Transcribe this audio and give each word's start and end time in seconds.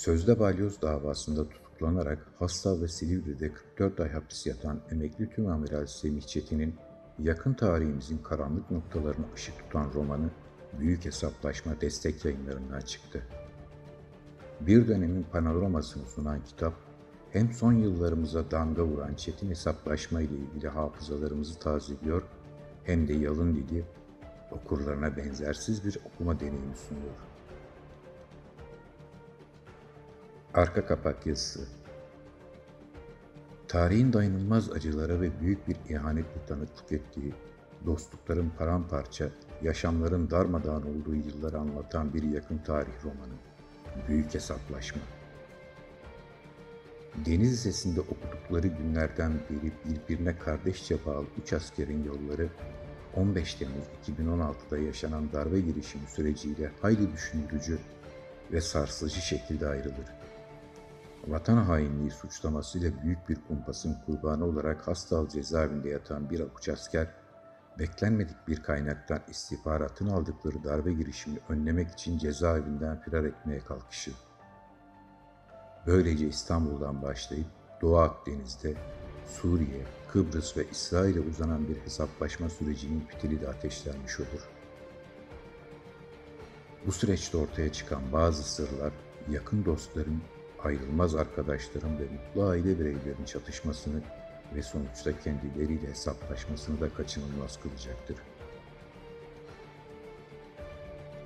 Sözde 0.00 0.40
balyoz 0.40 0.82
davasında 0.82 1.48
tutuklanarak 1.48 2.26
Hastal 2.38 2.82
ve 2.82 2.88
Silivri'de 2.88 3.52
44 3.52 4.00
ay 4.00 4.12
hapis 4.12 4.46
yatan 4.46 4.80
emekli 4.90 5.30
tümamiral 5.30 5.86
Semih 5.86 6.22
Çetin'in 6.22 6.74
yakın 7.18 7.54
tarihimizin 7.54 8.18
karanlık 8.18 8.70
noktalarına 8.70 9.24
ışık 9.34 9.58
tutan 9.58 9.92
romanı 9.94 10.30
Büyük 10.78 11.04
Hesaplaşma 11.04 11.80
destek 11.80 12.24
yayınlarından 12.24 12.80
çıktı. 12.80 13.22
Bir 14.60 14.88
dönemin 14.88 15.26
panoramasını 15.32 16.06
sunan 16.06 16.44
kitap, 16.44 16.74
hem 17.30 17.52
son 17.52 17.72
yıllarımıza 17.72 18.50
damga 18.50 18.84
vuran 18.84 19.14
çetin 19.14 19.50
hesaplaşma 19.50 20.20
ile 20.20 20.34
ilgili 20.34 20.68
hafızalarımızı 20.68 21.58
tazeliyor, 21.58 22.22
hem 22.84 23.08
de 23.08 23.12
yalın 23.14 23.56
dili 23.56 23.84
okurlarına 24.50 25.16
benzersiz 25.16 25.84
bir 25.84 25.98
okuma 26.06 26.40
deneyimi 26.40 26.76
sunuyor. 26.88 27.39
Arka 30.54 30.86
kapak 30.86 31.26
yazısı 31.26 31.60
Tarihin 33.68 34.12
dayanılmaz 34.12 34.70
acılara 34.72 35.20
ve 35.20 35.40
büyük 35.40 35.68
bir 35.68 35.76
ihanetle 35.88 36.46
tanıklık 36.46 36.92
ettiği, 36.92 37.34
dostlukların 37.86 38.50
paramparça, 38.58 39.28
yaşamların 39.62 40.30
darmadağın 40.30 40.82
olduğu 40.82 41.14
yılları 41.14 41.58
anlatan 41.58 42.14
bir 42.14 42.22
yakın 42.22 42.58
tarih 42.58 43.04
romanı. 43.04 43.34
Büyük 44.08 44.34
Hesaplaşma 44.34 45.00
Deniz 47.26 47.52
Lisesi'nde 47.52 48.00
okudukları 48.00 48.66
günlerden 48.66 49.32
beri 49.32 49.72
birbirine 49.84 50.38
kardeşçe 50.38 50.96
bağlı 51.06 51.26
üç 51.42 51.52
askerin 51.52 52.04
yolları 52.04 52.48
15 53.16 53.54
Temmuz 53.54 53.84
2016'da 54.18 54.78
yaşanan 54.78 55.32
darbe 55.32 55.60
girişimi 55.60 56.06
süreciyle 56.06 56.70
hayli 56.82 57.12
düşündürücü 57.12 57.78
ve 58.52 58.60
sarsıcı 58.60 59.20
şekilde 59.20 59.68
ayrılır. 59.68 60.19
Vatan 61.26 61.56
hainliği 61.56 62.10
suçlamasıyla 62.10 63.02
büyük 63.02 63.28
bir 63.28 63.38
kumpasın 63.48 63.96
kurbanı 64.06 64.44
olarak 64.44 64.88
Hastal 64.88 65.28
cezaevinde 65.28 65.88
yatan 65.88 66.30
bir 66.30 66.40
avuç 66.40 66.68
asker, 66.68 67.06
beklenmedik 67.78 68.48
bir 68.48 68.62
kaynaktan 68.62 69.20
istihbaratın 69.28 70.06
aldıkları 70.06 70.64
darbe 70.64 70.92
girişimini 70.92 71.40
önlemek 71.48 71.90
için 71.90 72.18
cezaevinden 72.18 73.00
firar 73.00 73.24
etmeye 73.24 73.60
kalkışı. 73.60 74.10
Böylece 75.86 76.28
İstanbul'dan 76.28 77.02
başlayıp 77.02 77.46
Doğu 77.82 77.98
Akdeniz'de 77.98 78.74
Suriye, 79.26 79.86
Kıbrıs 80.12 80.56
ve 80.56 80.70
İsrail'e 80.70 81.20
uzanan 81.20 81.68
bir 81.68 81.76
hesaplaşma 81.76 82.48
sürecinin 82.48 83.00
fitili 83.00 83.40
de 83.40 83.48
ateşlenmiş 83.48 84.20
olur. 84.20 84.48
Bu 86.86 86.92
süreçte 86.92 87.36
ortaya 87.36 87.72
çıkan 87.72 88.12
bazı 88.12 88.42
sırlar, 88.42 88.92
yakın 89.30 89.64
dostların, 89.64 90.22
ayrılmaz 90.64 91.14
arkadaşların 91.14 91.98
ve 91.98 92.02
mutlu 92.02 92.42
aile 92.42 92.78
bireylerinin 92.78 93.24
çatışmasını 93.26 94.02
ve 94.54 94.62
sonuçta 94.62 95.18
kendileriyle 95.18 95.88
hesaplaşmasını 95.88 96.80
da 96.80 96.94
kaçınılmaz 96.94 97.60
kılacaktır. 97.60 98.16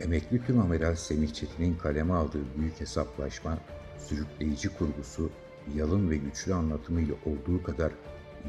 Emekli 0.00 0.46
Tümamiral 0.46 0.94
Semih 0.94 1.32
Çetin'in 1.32 1.74
kaleme 1.74 2.14
aldığı 2.14 2.58
büyük 2.58 2.80
hesaplaşma, 2.80 3.58
sürükleyici 3.98 4.68
kurgusu, 4.68 5.30
yalın 5.74 6.10
ve 6.10 6.16
güçlü 6.16 6.54
anlatımıyla 6.54 7.14
olduğu 7.26 7.62
kadar 7.62 7.92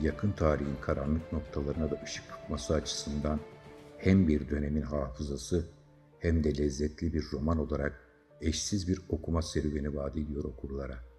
yakın 0.02 0.32
tarihin 0.32 0.76
karanlık 0.82 1.34
noktalarına 1.34 1.92
da 1.92 2.02
ışık 2.04 2.30
tutması 2.30 2.74
açısından 2.74 3.40
hem 3.98 4.28
bir 4.28 4.50
dönemin 4.50 4.82
hafızası 4.82 5.68
hem 6.20 6.44
de 6.44 6.58
lezzetli 6.58 7.14
bir 7.14 7.24
roman 7.34 7.58
olarak 7.58 8.05
eşsiz 8.42 8.88
bir 8.88 9.02
okuma 9.10 9.42
serüveni 9.42 9.96
vaat 9.96 10.18
ediyor 10.18 10.44
okurlara.'' 10.44 11.15